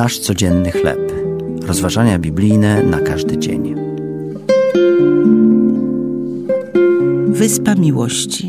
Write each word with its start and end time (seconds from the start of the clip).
Nasz 0.00 0.18
codzienny 0.18 0.72
chleb. 0.72 1.12
Rozważania 1.62 2.18
biblijne 2.18 2.82
na 2.82 3.00
każdy 3.00 3.38
dzień. 3.38 3.74
Wyspa 7.28 7.74
Miłości. 7.74 8.48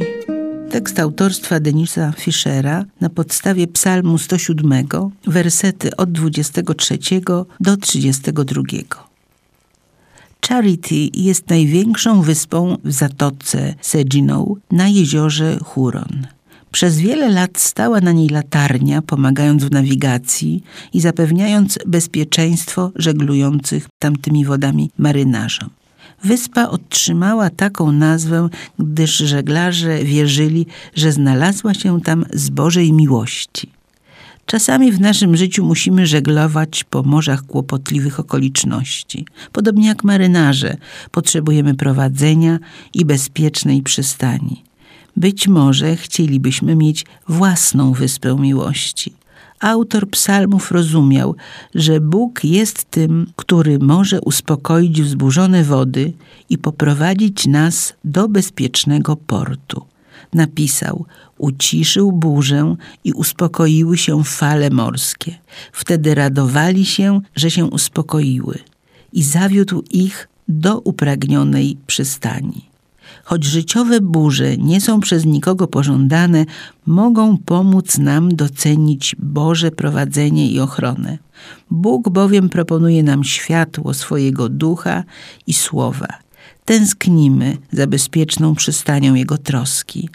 Tekst 0.70 1.00
autorstwa 1.00 1.60
Denisa 1.60 2.12
Fischera 2.12 2.86
na 3.02 3.10
podstawie 3.10 3.68
Psalmu 3.68 4.18
107, 4.18 4.88
wersety 5.28 5.96
od 5.96 6.12
23 6.12 6.98
do 7.60 7.78
32. 7.78 8.62
Charity 10.48 10.96
jest 11.14 11.50
największą 11.50 12.22
wyspą 12.22 12.78
w 12.84 12.92
zatoce 12.92 13.76
Seginą 13.82 14.56
na 14.72 14.88
jeziorze 14.88 15.58
Huron. 15.64 16.28
Przez 16.72 17.00
wiele 17.00 17.30
lat 17.30 17.60
stała 17.60 18.02
na 18.02 18.12
niej 18.12 18.30
latarnia, 18.30 19.02
pomagając 19.02 19.64
w 19.64 19.72
nawigacji 19.72 20.64
i 20.94 21.02
zapewniając 21.02 21.80
bezpieczeństwo 21.88 22.92
żeglujących 22.96 23.88
tamtymi 24.00 24.46
wodami 24.46 24.92
marynarzom. 24.98 25.70
Wyspa 26.24 26.70
otrzymała 26.70 27.50
taką 27.50 27.92
nazwę, 27.92 28.50
gdyż 28.80 29.18
żeglarze 29.18 30.04
wierzyli, 30.04 30.66
że 30.96 31.12
znalazła 31.12 31.74
się 31.74 32.02
tam 32.02 32.26
z 32.34 32.50
Bożej 32.50 32.94
miłości. 32.94 33.70
Czasami 34.46 34.92
w 34.92 35.00
naszym 35.00 35.38
życiu 35.38 35.66
musimy 35.66 36.08
żeglować 36.08 36.84
po 36.84 37.04
morzach 37.04 37.42
kłopotliwych 37.42 38.20
okoliczności. 38.20 39.26
Podobnie 39.52 39.88
jak 39.88 40.04
marynarze, 40.04 40.78
potrzebujemy 41.12 41.74
prowadzenia 41.74 42.60
i 42.94 43.06
bezpiecznej 43.06 43.82
przystani. 43.82 44.64
Być 45.18 45.48
może 45.48 45.96
chcielibyśmy 45.96 46.76
mieć 46.76 47.06
własną 47.28 47.94
wyspę 47.94 48.36
miłości. 48.36 49.14
Autor 49.60 50.10
psalmów 50.10 50.72
rozumiał, 50.72 51.36
że 51.76 52.00
Bóg 52.00 52.44
jest 52.44 52.84
tym, 52.84 53.32
który 53.36 53.80
może 53.80 54.22
uspokoić 54.22 55.02
wzburzone 55.02 55.64
wody 55.64 56.14
i 56.50 56.58
poprowadzić 56.58 57.48
nas 57.48 57.94
do 58.04 58.28
bezpiecznego 58.28 59.16
portu. 59.16 59.86
Napisał: 60.34 61.06
Uciszył 61.38 62.12
burzę 62.12 62.76
i 63.04 63.14
uspokoiły 63.14 63.98
się 63.98 64.24
fale 64.24 64.70
morskie. 64.70 65.38
Wtedy 65.74 66.16
radowali 66.16 66.86
się, 66.86 67.22
że 67.36 67.52
się 67.52 67.66
uspokoiły, 67.66 68.60
i 69.14 69.24
zawiódł 69.24 69.84
ich 69.92 70.28
do 70.48 70.80
upragnionej 70.80 71.78
przystani. 71.88 72.71
Choć 73.24 73.44
życiowe 73.44 74.02
burze 74.02 74.58
nie 74.58 74.82
są 74.82 75.00
przez 75.00 75.26
nikogo 75.26 75.68
pożądane, 75.68 76.46
mogą 76.86 77.38
pomóc 77.38 77.98
nam 77.98 78.36
docenić 78.36 79.16
Boże 79.20 79.72
prowadzenie 79.72 80.52
i 80.52 80.60
ochronę. 80.60 81.18
Bóg 81.72 82.10
bowiem 82.10 82.50
proponuje 82.50 83.04
nam 83.04 83.24
światło 83.24 83.94
swojego 83.94 84.50
ducha 84.50 85.04
i 85.48 85.54
słowa. 85.54 86.08
Tęsknimy 86.66 87.58
za 87.72 87.88
bezpieczną 87.88 88.56
przystanią 88.56 89.14
Jego 89.14 89.38
troski. 89.38 90.10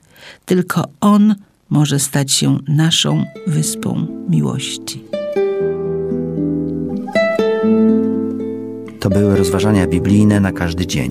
Tylko 0.44 0.84
On 1.00 1.34
może 1.70 1.98
stać 1.98 2.33
się 2.33 2.58
naszą 2.69 3.24
wyspą 3.47 4.06
miłości. 4.28 5.05
To 9.00 9.11
były 9.11 9.36
rozważania 9.36 9.86
biblijne 9.86 10.41
na 10.41 10.52
każdy 10.52 10.86
dzień 10.86 11.11